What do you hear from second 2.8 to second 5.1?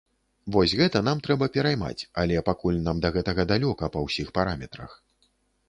нам да гэтага далёка па ўсіх параметрах.